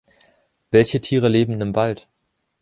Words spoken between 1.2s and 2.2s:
leben im Wald?